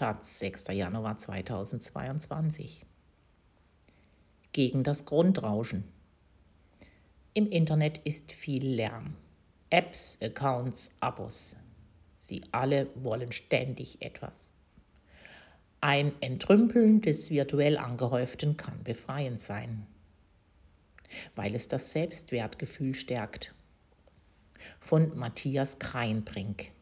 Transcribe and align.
Taz 0.00 0.38
6. 0.38 0.68
Januar 0.68 1.18
2022. 1.18 2.86
Gegen 4.52 4.82
das 4.82 5.04
Grundrauschen. 5.04 5.84
Im 7.34 7.46
Internet 7.50 7.98
ist 7.98 8.32
viel 8.32 8.64
Lärm. 8.64 9.14
Apps, 9.68 10.16
Accounts, 10.22 10.90
Abos. 11.00 11.58
Sie 12.16 12.42
alle 12.50 12.88
wollen 12.94 13.30
ständig 13.30 14.00
etwas. 14.00 14.54
Ein 15.82 16.12
Entrümpeln 16.22 17.02
des 17.02 17.30
virtuell 17.30 17.76
angehäuften 17.76 18.56
kann 18.56 18.82
befreiend 18.82 19.42
sein, 19.42 19.86
weil 21.36 21.54
es 21.54 21.68
das 21.68 21.90
Selbstwertgefühl 21.90 22.94
stärkt. 22.94 23.54
Von 24.80 25.14
Matthias 25.18 25.78
Kreinbrink. 25.78 26.72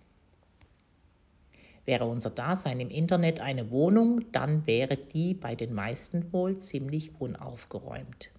Wäre 1.89 2.05
unser 2.05 2.29
Dasein 2.29 2.81
im 2.81 2.91
Internet 2.91 3.41
eine 3.41 3.71
Wohnung, 3.71 4.31
dann 4.31 4.67
wäre 4.67 4.99
die 4.99 5.33
bei 5.33 5.55
den 5.55 5.73
meisten 5.73 6.31
wohl 6.35 6.59
ziemlich 6.59 7.19
unaufgeräumt. 7.19 8.31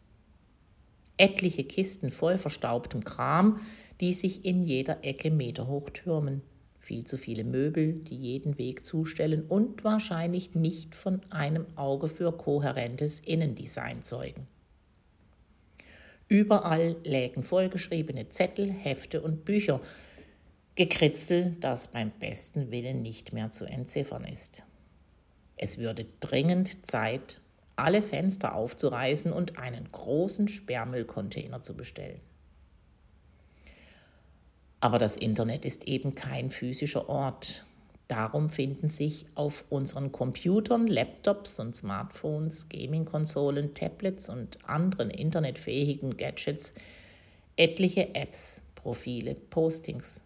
Etliche 1.17 1.63
Kisten 1.63 2.12
voll 2.12 2.38
verstaubtem 2.38 3.04
Kram, 3.04 3.59
die 4.02 4.13
sich 4.13 4.45
in 4.45 4.62
jeder 4.62 5.04
Ecke 5.04 5.31
meterhoch 5.31 5.90
türmen. 5.90 6.43
Viel 6.77 7.05
zu 7.05 7.17
viele 7.17 7.43
Möbel, 7.43 7.93
die 7.93 8.17
jeden 8.17 8.59
Weg 8.59 8.85
zustellen 8.85 9.43
und 9.48 9.84
wahrscheinlich 9.84 10.54
nicht 10.54 10.93
von 10.93 11.20
einem 11.31 11.66
Auge 11.76 12.07
für 12.07 12.31
kohärentes 12.31 13.20
Innendesign 13.20 14.04
zeugen. 14.04 14.45
Überall 16.27 16.98
lägen 17.04 17.41
vollgeschriebene 17.41 18.29
Zettel, 18.29 18.70
Hefte 18.70 19.23
und 19.23 19.43
Bücher, 19.43 19.81
Gekritzel, 20.79 21.57
das 21.59 21.89
beim 21.89 22.09
besten 22.09 22.71
Willen 22.71 23.01
nicht 23.01 23.33
mehr 23.33 23.51
zu 23.51 23.65
entziffern 23.65 24.23
ist. 24.23 24.63
Es 25.57 25.77
würde 25.77 26.05
dringend 26.21 26.87
Zeit, 26.87 27.41
alle 27.76 28.01
Fenster 28.01 28.55
aufzureißen 28.55 29.34
und 29.34 29.59
einen 29.59 29.91
großen 29.91 30.48
Sperrmüllcontainer 30.48 31.62
zu 31.62 31.76
bestellen. 31.76 32.21
Aber 34.79 34.99
das 34.99 35.17
Internet 35.17 35.65
ist 35.65 35.85
eben 35.89 36.15
kein 36.15 36.49
physischer 36.49 37.09
Ort. 37.09 37.65
Darum 38.07 38.49
finden 38.49 38.87
sich 38.87 39.26
auf 39.35 39.65
unseren 39.67 40.13
Computern, 40.13 40.87
Laptops 40.87 41.59
und 41.59 41.76
Smartphones, 41.76 42.70
Gaming-Konsolen, 42.70 43.73
Tablets 43.73 44.29
und 44.29 44.63
anderen 44.63 45.09
internetfähigen 45.09 46.15
Gadgets 46.15 46.73
etliche 47.57 48.15
Apps, 48.15 48.61
Profile, 48.76 49.35
Postings, 49.35 50.23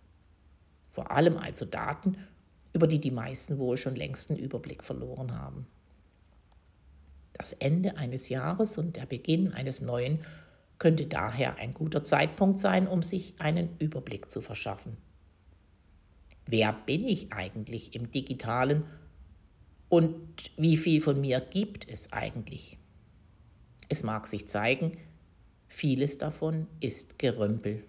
vor 0.93 1.11
allem 1.11 1.37
also 1.37 1.65
Daten, 1.65 2.17
über 2.71 2.87
die 2.87 3.01
die 3.01 3.11
meisten 3.11 3.57
wohl 3.57 3.77
schon 3.77 3.95
längst 3.95 4.29
einen 4.29 4.39
Überblick 4.39 4.83
verloren 4.83 5.37
haben. 5.37 5.67
Das 7.33 7.51
Ende 7.53 7.97
eines 7.97 8.29
Jahres 8.29 8.77
und 8.77 8.95
der 8.95 9.05
Beginn 9.05 9.53
eines 9.53 9.81
neuen 9.81 10.19
könnte 10.77 11.07
daher 11.07 11.57
ein 11.57 11.73
guter 11.73 12.03
Zeitpunkt 12.03 12.59
sein, 12.59 12.87
um 12.87 13.01
sich 13.01 13.35
einen 13.39 13.75
Überblick 13.79 14.29
zu 14.29 14.41
verschaffen. 14.41 14.97
Wer 16.45 16.73
bin 16.73 17.07
ich 17.07 17.33
eigentlich 17.33 17.95
im 17.95 18.11
digitalen 18.11 18.83
und 19.89 20.51
wie 20.57 20.77
viel 20.77 21.01
von 21.01 21.19
mir 21.21 21.39
gibt 21.39 21.89
es 21.89 22.11
eigentlich? 22.11 22.77
Es 23.89 24.03
mag 24.03 24.27
sich 24.27 24.47
zeigen, 24.47 24.97
vieles 25.67 26.17
davon 26.17 26.67
ist 26.79 27.17
Gerümpel. 27.17 27.83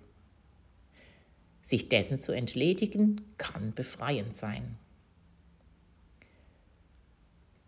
Sich 1.64 1.88
dessen 1.88 2.20
zu 2.20 2.32
entledigen, 2.32 3.22
kann 3.38 3.72
befreiend 3.72 4.36
sein. 4.36 4.76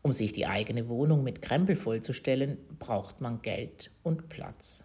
Um 0.03 0.13
sich 0.13 0.33
die 0.33 0.47
eigene 0.47 0.91
Wohnung 0.91 1.25
mit 1.25 1.41
Krempel 1.41 1.77
vollzustellen, 1.77 2.59
braucht 2.79 3.23
man 3.23 3.41
Geld 3.41 3.91
und 4.03 4.29
Platz. 4.29 4.85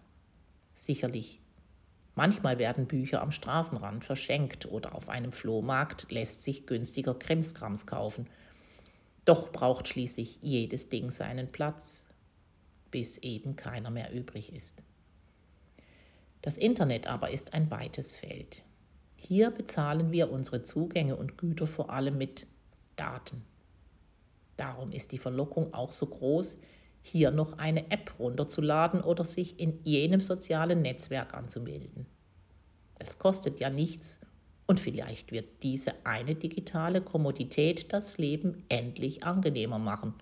Sicherlich. 0.72 1.42
Manchmal 2.14 2.58
werden 2.58 2.86
Bücher 2.86 3.20
am 3.20 3.32
Straßenrand 3.32 4.02
verschenkt 4.02 4.64
oder 4.64 4.94
auf 4.94 5.10
einem 5.10 5.32
Flohmarkt 5.32 6.10
lässt 6.10 6.42
sich 6.42 6.66
günstiger 6.66 7.14
Krimskrams 7.14 7.86
kaufen. 7.86 8.30
Doch 9.26 9.52
braucht 9.52 9.88
schließlich 9.88 10.38
jedes 10.40 10.88
Ding 10.88 11.10
seinen 11.10 11.52
Platz, 11.52 12.06
bis 12.90 13.18
eben 13.18 13.56
keiner 13.56 13.90
mehr 13.90 14.10
übrig 14.10 14.54
ist. 14.54 14.82
Das 16.40 16.56
Internet 16.56 17.06
aber 17.06 17.30
ist 17.30 17.52
ein 17.52 17.70
weites 17.70 18.14
Feld. 18.16 18.64
Hier 19.24 19.52
bezahlen 19.52 20.10
wir 20.10 20.32
unsere 20.32 20.64
Zugänge 20.64 21.14
und 21.14 21.38
Güter 21.38 21.68
vor 21.68 21.90
allem 21.90 22.18
mit 22.18 22.48
Daten. 22.96 23.44
Darum 24.56 24.90
ist 24.90 25.12
die 25.12 25.18
Verlockung 25.18 25.72
auch 25.72 25.92
so 25.92 26.06
groß, 26.06 26.58
hier 27.02 27.30
noch 27.30 27.56
eine 27.56 27.88
App 27.92 28.14
runterzuladen 28.18 29.00
oder 29.00 29.24
sich 29.24 29.60
in 29.60 29.78
jenem 29.84 30.20
sozialen 30.20 30.82
Netzwerk 30.82 31.34
anzumelden. 31.34 32.06
Es 32.98 33.20
kostet 33.20 33.60
ja 33.60 33.70
nichts 33.70 34.18
und 34.66 34.80
vielleicht 34.80 35.30
wird 35.30 35.62
diese 35.62 35.94
eine 36.04 36.34
digitale 36.34 37.00
Kommodität 37.00 37.92
das 37.92 38.18
Leben 38.18 38.64
endlich 38.68 39.22
angenehmer 39.22 39.78
machen, 39.78 40.14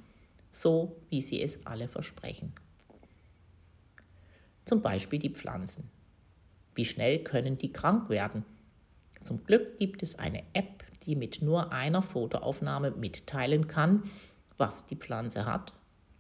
so 0.50 1.00
wie 1.09 1.22
sie 1.22 1.41
es 1.41 1.65
alle 1.65 1.88
versprechen. 1.88 2.53
Zum 4.67 4.82
Beispiel 4.82 5.19
die 5.19 5.31
Pflanzen. 5.31 5.91
Wie 6.75 6.84
schnell 6.84 7.25
können 7.25 7.56
die 7.56 7.72
krank 7.72 8.11
werden? 8.11 8.44
Zum 9.22 9.44
Glück 9.44 9.78
gibt 9.78 10.03
es 10.03 10.19
eine 10.19 10.42
App, 10.54 10.84
die 11.04 11.16
mit 11.16 11.42
nur 11.42 11.72
einer 11.72 12.03
Fotoaufnahme 12.03 12.91
mitteilen 12.92 13.66
kann, 13.66 14.04
was 14.56 14.86
die 14.86 14.97
Pflanze 14.97 15.47
hat, 15.47 15.72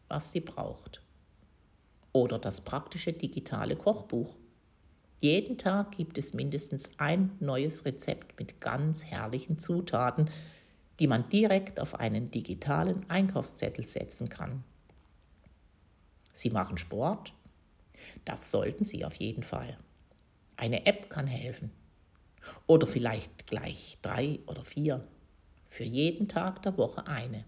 was 0.08 0.32
sie 0.32 0.40
braucht. 0.40 1.02
Oder 2.12 2.38
das 2.38 2.62
praktische 2.62 3.12
digitale 3.12 3.76
Kochbuch. 3.76 4.36
Jeden 5.20 5.58
Tag 5.58 5.92
gibt 5.92 6.18
es 6.18 6.34
mindestens 6.34 6.98
ein 6.98 7.32
neues 7.40 7.84
Rezept 7.84 8.38
mit 8.38 8.60
ganz 8.60 9.04
herrlichen 9.04 9.58
Zutaten, 9.58 10.30
die 10.98 11.06
man 11.06 11.28
direkt 11.28 11.78
auf 11.78 11.94
einen 12.00 12.30
digitalen 12.30 13.08
Einkaufszettel 13.08 13.84
setzen 13.84 14.28
kann. 14.28 14.64
Sie 16.32 16.50
machen 16.50 16.78
Sport? 16.78 17.34
Das 18.24 18.50
sollten 18.50 18.84
Sie 18.84 19.04
auf 19.04 19.14
jeden 19.16 19.42
Fall. 19.42 19.78
Eine 20.56 20.86
App 20.86 21.10
kann 21.10 21.26
helfen. 21.26 21.70
Oder 22.66 22.86
vielleicht 22.86 23.46
gleich 23.46 23.98
drei 24.02 24.40
oder 24.46 24.64
vier. 24.64 25.06
Für 25.68 25.84
jeden 25.84 26.28
Tag 26.28 26.62
der 26.62 26.76
Woche 26.76 27.06
eine. 27.06 27.44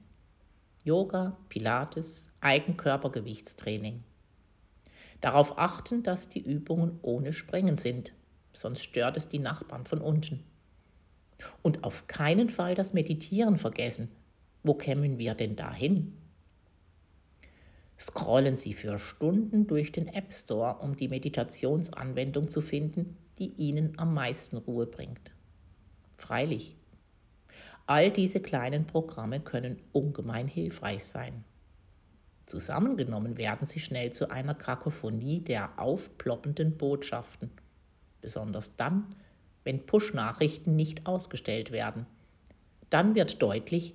Yoga, 0.84 1.38
Pilates, 1.48 2.30
Eigenkörpergewichtstraining. 2.40 4.02
Darauf 5.20 5.58
achten, 5.58 6.02
dass 6.02 6.28
die 6.28 6.42
Übungen 6.42 6.98
ohne 7.02 7.32
Springen 7.32 7.78
sind, 7.78 8.12
sonst 8.52 8.82
stört 8.82 9.16
es 9.16 9.28
die 9.28 9.38
Nachbarn 9.38 9.84
von 9.84 10.00
unten. 10.00 10.42
Und 11.62 11.84
auf 11.84 12.06
keinen 12.08 12.48
Fall 12.48 12.74
das 12.74 12.92
Meditieren 12.92 13.56
vergessen. 13.56 14.08
Wo 14.64 14.74
kämen 14.74 15.18
wir 15.18 15.34
denn 15.34 15.56
dahin? 15.56 16.16
Scrollen 17.98 18.56
Sie 18.56 18.74
für 18.74 18.98
Stunden 18.98 19.68
durch 19.68 19.92
den 19.92 20.08
App 20.08 20.32
Store, 20.32 20.78
um 20.80 20.96
die 20.96 21.08
Meditationsanwendung 21.08 22.50
zu 22.50 22.60
finden, 22.60 23.16
die 23.38 23.52
Ihnen 23.56 23.98
am 23.98 24.14
meisten 24.14 24.56
Ruhe 24.56 24.86
bringt. 24.86 25.32
Freilich, 26.16 26.76
all 27.86 28.10
diese 28.10 28.40
kleinen 28.40 28.86
Programme 28.86 29.40
können 29.40 29.80
ungemein 29.92 30.48
hilfreich 30.48 31.04
sein. 31.04 31.44
Zusammengenommen 32.46 33.38
werden 33.38 33.66
sie 33.66 33.80
schnell 33.80 34.12
zu 34.12 34.30
einer 34.30 34.54
Kakophonie 34.54 35.40
der 35.40 35.78
aufploppenden 35.78 36.76
Botschaften, 36.76 37.50
besonders 38.20 38.76
dann, 38.76 39.14
wenn 39.64 39.86
Push-Nachrichten 39.86 40.76
nicht 40.76 41.06
ausgestellt 41.06 41.72
werden. 41.72 42.06
Dann 42.90 43.14
wird 43.14 43.40
deutlich, 43.40 43.94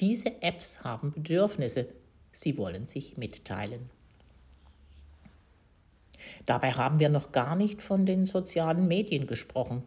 diese 0.00 0.42
Apps 0.42 0.84
haben 0.84 1.12
Bedürfnisse, 1.12 1.88
sie 2.32 2.58
wollen 2.58 2.86
sich 2.86 3.16
mitteilen. 3.16 3.90
Dabei 6.46 6.72
haben 6.72 7.00
wir 7.00 7.08
noch 7.08 7.32
gar 7.32 7.56
nicht 7.56 7.82
von 7.82 8.06
den 8.06 8.24
sozialen 8.24 8.86
Medien 8.86 9.26
gesprochen. 9.26 9.82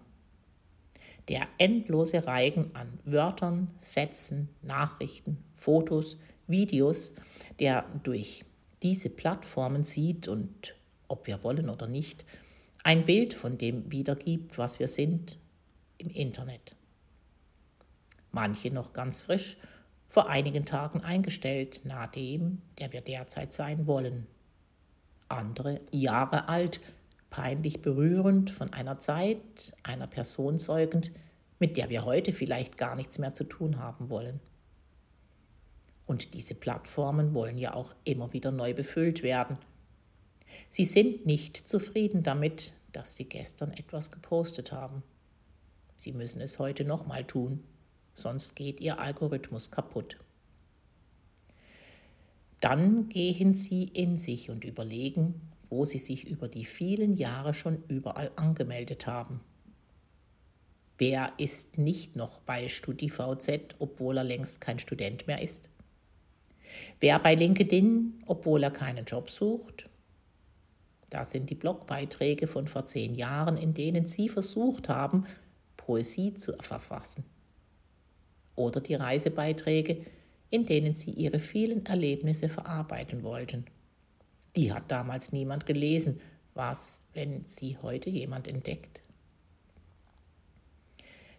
Der 1.29 1.47
endlose 1.57 2.27
Reigen 2.27 2.75
an 2.75 2.99
Wörtern, 3.05 3.71
Sätzen, 3.77 4.49
Nachrichten, 4.61 5.43
Fotos, 5.55 6.17
Videos, 6.47 7.13
der 7.59 7.85
durch 8.03 8.45
diese 8.83 9.09
Plattformen 9.09 9.85
sieht 9.85 10.27
und, 10.27 10.75
ob 11.07 11.27
wir 11.27 11.43
wollen 11.43 11.69
oder 11.69 11.87
nicht, 11.87 12.25
ein 12.83 13.05
Bild 13.05 13.33
von 13.33 13.57
dem 13.57 13.91
wiedergibt, 13.91 14.57
was 14.57 14.79
wir 14.79 14.87
sind 14.87 15.39
im 15.97 16.09
Internet. 16.09 16.75
Manche 18.31 18.73
noch 18.73 18.93
ganz 18.93 19.21
frisch, 19.21 19.57
vor 20.07 20.27
einigen 20.27 20.65
Tagen 20.65 21.01
eingestellt, 21.01 21.81
nahe 21.85 22.09
dem, 22.09 22.61
der 22.79 22.91
wir 22.91 23.01
derzeit 23.01 23.53
sein 23.53 23.85
wollen 23.85 24.27
andere 25.29 25.81
Jahre 25.91 26.49
alt, 26.49 26.81
peinlich 27.29 27.81
berührend 27.81 28.49
von 28.49 28.73
einer 28.73 28.99
Zeit, 28.99 29.73
einer 29.83 30.07
Person 30.07 30.59
zeugend, 30.59 31.11
mit 31.59 31.77
der 31.77 31.89
wir 31.89 32.05
heute 32.05 32.33
vielleicht 32.33 32.77
gar 32.77 32.95
nichts 32.95 33.19
mehr 33.19 33.33
zu 33.33 33.43
tun 33.43 33.79
haben 33.79 34.09
wollen. 34.09 34.39
Und 36.05 36.33
diese 36.33 36.55
Plattformen 36.55 37.33
wollen 37.33 37.57
ja 37.57 37.75
auch 37.75 37.93
immer 38.03 38.33
wieder 38.33 38.51
neu 38.51 38.73
befüllt 38.73 39.21
werden. 39.21 39.57
Sie 40.69 40.85
sind 40.85 41.25
nicht 41.25 41.57
zufrieden 41.57 42.23
damit, 42.23 42.73
dass 42.91 43.15
Sie 43.15 43.25
gestern 43.25 43.71
etwas 43.71 44.11
gepostet 44.11 44.71
haben. 44.71 45.03
Sie 45.97 46.11
müssen 46.11 46.41
es 46.41 46.57
heute 46.57 46.85
nochmal 46.85 47.25
tun, 47.25 47.63
sonst 48.13 48.55
geht 48.55 48.79
Ihr 48.79 48.99
Algorithmus 48.99 49.69
kaputt. 49.69 50.17
Dann 52.59 53.07
gehen 53.09 53.53
Sie 53.53 53.83
in 53.85 54.17
sich 54.17 54.49
und 54.49 54.65
überlegen, 54.65 55.41
wo 55.69 55.85
Sie 55.85 55.97
sich 55.97 56.27
über 56.27 56.47
die 56.47 56.65
vielen 56.65 57.13
Jahre 57.13 57.53
schon 57.53 57.83
überall 57.87 58.31
angemeldet 58.35 59.07
haben. 59.07 59.39
Wer 60.97 61.31
ist 61.37 61.77
nicht 61.77 62.17
noch 62.17 62.41
bei 62.41 62.67
StudiVZ, 62.67 63.75
obwohl 63.79 64.17
er 64.17 64.25
längst 64.25 64.59
kein 64.59 64.79
Student 64.79 65.27
mehr 65.27 65.41
ist? 65.41 65.69
Wer 66.99 67.19
bei 67.19 67.35
LinkedIn, 67.35 68.23
obwohl 68.25 68.63
er 68.63 68.71
keinen 68.71 69.05
Job 69.05 69.29
sucht? 69.29 69.89
Das 71.09 71.31
sind 71.31 71.49
die 71.49 71.55
Blogbeiträge 71.55 72.47
von 72.47 72.67
vor 72.67 72.85
zehn 72.85 73.15
Jahren, 73.15 73.57
in 73.57 73.73
denen 73.73 74.07
Sie 74.07 74.27
versucht 74.29 74.89
haben, 74.89 75.25
Poesie 75.77 76.33
zu 76.33 76.53
verfassen. 76.59 77.23
Oder 78.55 78.81
die 78.81 78.95
Reisebeiträge, 78.95 80.03
in 80.49 80.65
denen 80.65 80.95
Sie 80.95 81.11
Ihre 81.11 81.39
vielen 81.39 81.85
Erlebnisse 81.85 82.49
verarbeiten 82.49 83.23
wollten. 83.23 83.65
Die 84.55 84.73
hat 84.73 84.89
damals 84.91 85.31
niemand 85.31 85.65
gelesen. 85.65 86.19
Was, 86.53 87.01
wenn 87.13 87.45
sie 87.45 87.77
heute 87.81 88.09
jemand 88.09 88.47
entdeckt? 88.47 89.03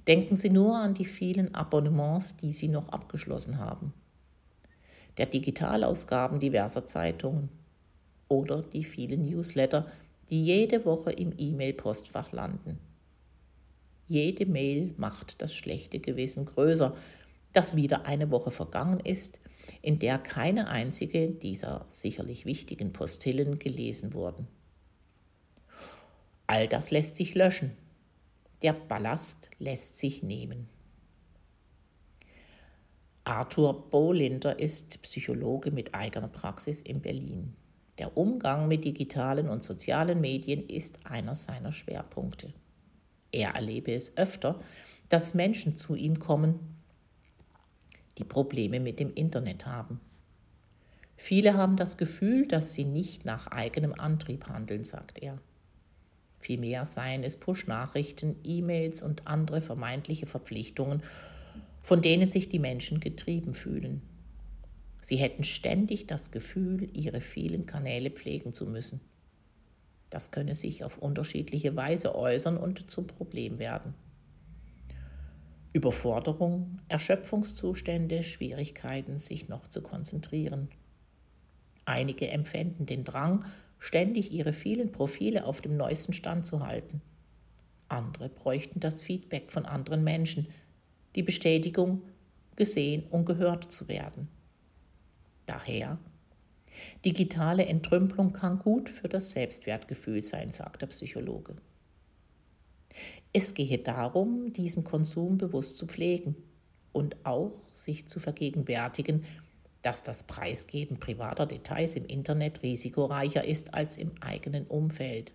Denken 0.06 0.36
Sie 0.36 0.50
nur 0.50 0.76
an 0.78 0.94
die 0.94 1.04
vielen 1.04 1.54
Abonnements, 1.54 2.36
die 2.36 2.52
Sie 2.52 2.68
noch 2.68 2.88
abgeschlossen 2.88 3.58
haben, 3.58 3.92
der 5.18 5.26
Digitalausgaben 5.26 6.40
diverser 6.40 6.86
Zeitungen 6.86 7.50
oder 8.28 8.62
die 8.62 8.84
vielen 8.84 9.22
Newsletter, 9.22 9.86
die 10.30 10.42
jede 10.42 10.84
Woche 10.84 11.12
im 11.12 11.34
E-Mail-Postfach 11.36 12.32
landen. 12.32 12.78
Jede 14.08 14.46
Mail 14.46 14.94
macht 14.96 15.42
das 15.42 15.54
schlechte 15.54 16.00
Gewissen 16.00 16.46
größer, 16.46 16.96
dass 17.52 17.76
wieder 17.76 18.06
eine 18.06 18.30
Woche 18.30 18.50
vergangen 18.50 19.00
ist, 19.00 19.40
in 19.82 19.98
der 19.98 20.18
keine 20.18 20.68
einzige 20.68 21.28
dieser 21.28 21.84
sicherlich 21.88 22.46
wichtigen 22.46 22.92
Postillen 22.92 23.58
gelesen 23.58 24.14
wurden. 24.14 24.48
All 26.46 26.66
das 26.68 26.90
lässt 26.90 27.16
sich 27.16 27.34
löschen, 27.34 27.76
der 28.62 28.72
Ballast 28.72 29.50
lässt 29.58 29.98
sich 29.98 30.22
nehmen. 30.22 30.68
Arthur 33.24 33.90
Bolinder 33.90 34.58
ist 34.58 35.02
Psychologe 35.02 35.70
mit 35.70 35.94
eigener 35.94 36.28
Praxis 36.28 36.80
in 36.80 37.00
Berlin. 37.00 37.54
Der 37.98 38.16
Umgang 38.16 38.66
mit 38.66 38.84
digitalen 38.84 39.48
und 39.48 39.62
sozialen 39.62 40.20
Medien 40.20 40.66
ist 40.68 41.06
einer 41.06 41.34
seiner 41.34 41.70
Schwerpunkte. 41.70 42.52
Er 43.30 43.50
erlebe 43.50 43.92
es 43.92 44.16
öfter, 44.16 44.58
dass 45.08 45.34
Menschen 45.34 45.76
zu 45.76 45.94
ihm 45.94 46.18
kommen, 46.18 46.79
die 48.20 48.24
Probleme 48.24 48.78
mit 48.78 49.00
dem 49.00 49.12
Internet 49.14 49.66
haben. 49.66 49.98
Viele 51.16 51.54
haben 51.54 51.76
das 51.76 51.96
Gefühl, 51.96 52.46
dass 52.46 52.72
sie 52.72 52.84
nicht 52.84 53.24
nach 53.24 53.46
eigenem 53.48 53.94
Antrieb 53.94 54.46
handeln, 54.46 54.84
sagt 54.84 55.18
er. 55.18 55.38
Vielmehr 56.38 56.86
seien 56.86 57.24
es 57.24 57.36
Push-Nachrichten, 57.36 58.36
E-Mails 58.44 59.02
und 59.02 59.26
andere 59.26 59.60
vermeintliche 59.60 60.26
Verpflichtungen, 60.26 61.02
von 61.82 62.02
denen 62.02 62.30
sich 62.30 62.48
die 62.48 62.58
Menschen 62.58 63.00
getrieben 63.00 63.54
fühlen. 63.54 64.02
Sie 65.00 65.16
hätten 65.16 65.44
ständig 65.44 66.06
das 66.06 66.30
Gefühl, 66.30 66.88
ihre 66.92 67.20
vielen 67.20 67.66
Kanäle 67.66 68.10
pflegen 68.10 68.52
zu 68.52 68.66
müssen. 68.66 69.00
Das 70.10 70.30
könne 70.30 70.54
sich 70.54 70.84
auf 70.84 70.98
unterschiedliche 70.98 71.74
Weise 71.76 72.14
äußern 72.14 72.56
und 72.56 72.90
zum 72.90 73.06
Problem 73.06 73.58
werden. 73.58 73.94
Überforderung, 75.72 76.80
Erschöpfungszustände, 76.88 78.24
Schwierigkeiten, 78.24 79.18
sich 79.18 79.48
noch 79.48 79.68
zu 79.68 79.82
konzentrieren. 79.82 80.68
Einige 81.84 82.28
empfinden 82.28 82.86
den 82.86 83.04
Drang, 83.04 83.44
ständig 83.78 84.32
ihre 84.32 84.52
vielen 84.52 84.92
Profile 84.92 85.46
auf 85.46 85.60
dem 85.60 85.76
neuesten 85.76 86.12
Stand 86.12 86.44
zu 86.44 86.66
halten. 86.66 87.00
Andere 87.88 88.28
bräuchten 88.28 88.80
das 88.80 89.02
Feedback 89.02 89.50
von 89.50 89.64
anderen 89.64 90.04
Menschen, 90.04 90.48
die 91.16 91.22
Bestätigung, 91.22 92.02
gesehen 92.56 93.04
und 93.10 93.24
gehört 93.24 93.72
zu 93.72 93.88
werden. 93.88 94.28
Daher, 95.46 95.98
digitale 97.04 97.66
Entrümpelung 97.66 98.32
kann 98.32 98.58
gut 98.58 98.88
für 98.88 99.08
das 99.08 99.30
Selbstwertgefühl 99.30 100.22
sein, 100.22 100.52
sagt 100.52 100.82
der 100.82 100.88
Psychologe. 100.88 101.56
Es 103.32 103.54
gehe 103.54 103.78
darum, 103.78 104.52
diesen 104.52 104.84
Konsum 104.84 105.38
bewusst 105.38 105.76
zu 105.76 105.86
pflegen 105.86 106.36
und 106.92 107.24
auch 107.24 107.52
sich 107.74 108.08
zu 108.08 108.18
vergegenwärtigen, 108.20 109.24
dass 109.82 110.02
das 110.02 110.24
Preisgeben 110.24 110.98
privater 110.98 111.46
Details 111.46 111.96
im 111.96 112.06
Internet 112.06 112.62
risikoreicher 112.62 113.44
ist 113.44 113.74
als 113.74 113.96
im 113.96 114.12
eigenen 114.20 114.66
Umfeld. 114.66 115.32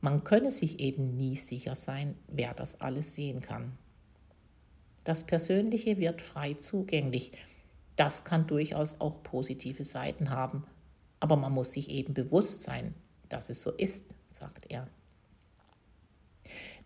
Man 0.00 0.22
könne 0.22 0.50
sich 0.50 0.80
eben 0.80 1.16
nie 1.16 1.36
sicher 1.36 1.74
sein, 1.74 2.14
wer 2.28 2.52
das 2.52 2.80
alles 2.80 3.14
sehen 3.14 3.40
kann. 3.40 3.76
Das 5.02 5.24
Persönliche 5.24 5.98
wird 5.98 6.20
frei 6.20 6.54
zugänglich. 6.54 7.32
Das 7.96 8.24
kann 8.24 8.46
durchaus 8.46 9.00
auch 9.00 9.22
positive 9.22 9.84
Seiten 9.84 10.30
haben, 10.30 10.64
aber 11.20 11.36
man 11.36 11.52
muss 11.52 11.72
sich 11.72 11.90
eben 11.90 12.12
bewusst 12.12 12.64
sein, 12.64 12.94
dass 13.28 13.48
es 13.48 13.62
so 13.62 13.70
ist, 13.70 14.14
sagt 14.30 14.66
er. 14.70 14.88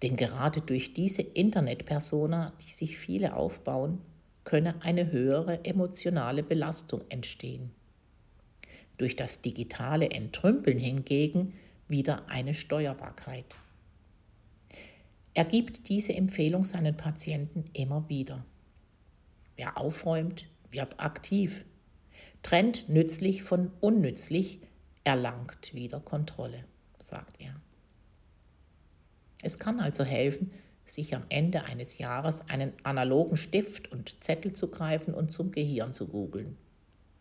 Denn 0.02 0.16
gerade 0.16 0.60
durch 0.60 0.94
diese 0.94 1.22
Internetpersona, 1.22 2.52
die 2.64 2.72
sich 2.72 2.96
viele 2.96 3.34
aufbauen, 3.34 4.00
könne 4.44 4.80
eine 4.82 5.10
höhere 5.12 5.64
emotionale 5.64 6.42
Belastung 6.42 7.02
entstehen. 7.08 7.70
Durch 8.96 9.16
das 9.16 9.42
digitale 9.42 10.10
Entrümpeln 10.10 10.78
hingegen 10.78 11.54
wieder 11.88 12.28
eine 12.28 12.54
Steuerbarkeit. 12.54 13.56
Er 15.34 15.44
gibt 15.44 15.88
diese 15.88 16.14
Empfehlung 16.14 16.64
seinen 16.64 16.96
Patienten 16.96 17.64
immer 17.72 18.08
wieder. 18.08 18.44
Wer 19.56 19.78
aufräumt, 19.78 20.46
wird 20.70 20.98
aktiv, 21.00 21.64
trennt 22.42 22.88
nützlich 22.88 23.42
von 23.42 23.70
unnützlich, 23.80 24.60
erlangt 25.04 25.74
wieder 25.74 26.00
Kontrolle, 26.00 26.64
sagt 26.98 27.40
er. 27.40 27.54
Es 29.42 29.58
kann 29.58 29.80
also 29.80 30.04
helfen, 30.04 30.50
sich 30.84 31.14
am 31.14 31.24
Ende 31.28 31.64
eines 31.64 31.98
Jahres 31.98 32.48
einen 32.48 32.72
analogen 32.82 33.36
Stift 33.36 33.92
und 33.92 34.22
Zettel 34.22 34.52
zu 34.52 34.68
greifen 34.68 35.14
und 35.14 35.30
zum 35.30 35.52
Gehirn 35.52 35.92
zu 35.92 36.08
googeln. 36.08 36.56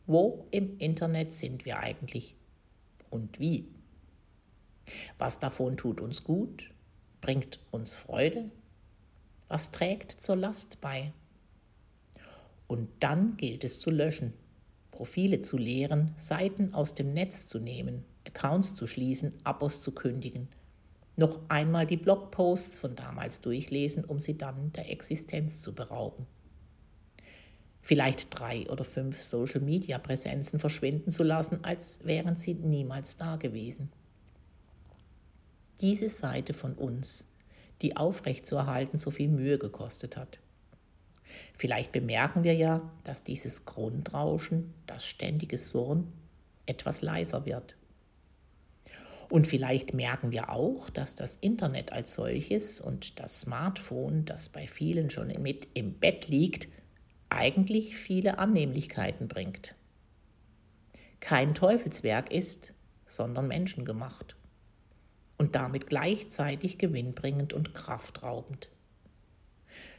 Wo 0.06 0.48
im 0.52 0.78
Internet 0.78 1.34
sind 1.34 1.66
wir 1.66 1.80
eigentlich 1.80 2.36
und 3.10 3.40
wie? 3.40 3.68
Was 5.18 5.40
davon 5.40 5.76
tut 5.76 6.00
uns 6.00 6.24
gut, 6.24 6.72
bringt 7.20 7.60
uns 7.72 7.94
Freude? 7.94 8.50
Was 9.50 9.72
trägt 9.72 10.22
zur 10.22 10.38
Last 10.38 10.80
bei? 10.82 11.12
Und 12.68 12.90
dann 13.02 13.38
gilt 13.38 13.64
es 13.64 13.80
zu 13.80 13.92
löschen, 13.92 14.34
Profile 14.92 15.42
zu 15.42 15.58
leeren, 15.58 16.14
Seiten 16.18 16.74
aus 16.74 16.96
dem 16.96 17.14
Netz 17.14 17.48
zu 17.48 17.60
nehmen, 17.60 18.06
Accounts 18.26 18.74
zu 18.76 18.88
schließen, 18.88 19.34
Abos 19.44 19.82
zu 19.82 19.92
kündigen– 19.94 20.48
noch 21.18 21.40
einmal 21.50 21.86
die 21.86 21.98
Blogposts 21.98 22.78
von 22.78 22.96
damals 22.96 23.42
durchlesen, 23.42 24.06
um 24.06 24.20
sie 24.20 24.38
dann 24.38 24.72
der 24.74 24.90
Existenz 24.92 25.62
zu 25.62 25.74
berauben. 25.74 26.28
Vielleicht 27.82 28.38
drei 28.38 28.70
oder 28.70 28.84
fünf 28.84 29.20
Social-Media-Präsenzen 29.22 30.60
verschwinden 30.60 31.10
zu 31.10 31.24
lassen, 31.24 31.64
als 31.64 32.06
wären 32.06 32.38
sie 32.38 32.54
niemals 32.54 33.18
da 33.18 33.38
gewesen. 33.38 33.92
Diese 35.82 36.10
Seite 36.10 36.54
von 36.54 36.74
uns, 36.74 37.28
die 37.82 37.98
aufrechtzuerhalten 37.98 39.00
so 39.00 39.10
viel 39.10 39.30
Mühe 39.30 39.58
gekostet 39.58 40.18
hat. 40.18 40.40
Vielleicht 41.56 41.92
bemerken 41.92 42.44
wir 42.44 42.54
ja, 42.54 42.92
dass 43.04 43.24
dieses 43.24 43.66
Grundrauschen, 43.66 44.74
das 44.86 45.06
ständige 45.06 45.58
Surren, 45.58 46.12
etwas 46.66 47.02
leiser 47.02 47.46
wird. 47.46 47.76
Und 49.30 49.48
vielleicht 49.48 49.94
merken 49.94 50.32
wir 50.32 50.52
auch, 50.52 50.90
dass 50.90 51.16
das 51.16 51.36
Internet 51.36 51.92
als 51.92 52.14
solches 52.14 52.80
und 52.80 53.20
das 53.20 53.42
Smartphone, 53.42 54.24
das 54.26 54.50
bei 54.50 54.68
vielen 54.68 55.10
schon 55.10 55.28
mit 55.42 55.68
im 55.74 55.94
Bett 55.94 56.28
liegt, 56.28 56.70
eigentlich 57.30 57.98
viele 57.98 58.40
Annehmlichkeiten 58.40 59.28
bringt. 59.28 59.76
Kein 61.20 61.56
Teufelswerk 61.56 62.32
ist, 62.32 62.74
sondern 63.06 63.48
menschengemacht 63.48 64.38
und 65.38 65.56
damit 65.56 65.88
gleichzeitig 65.88 66.78
gewinnbringend 66.78 67.54
und 67.54 67.74
kraftraubend. 67.74 68.70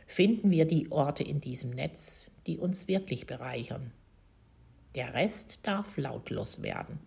finden 0.07 0.51
wir 0.51 0.65
die 0.65 0.91
Orte 0.91 1.23
in 1.23 1.41
diesem 1.43 1.71
Netz, 1.71 2.31
die 2.47 2.57
uns 2.57 2.89
wirklich 2.89 3.27
bereichern. 3.27 3.93
Der 4.95 5.13
Rest 5.13 5.67
darf 5.67 5.99
lautlos 5.99 6.63
werden. 6.63 6.99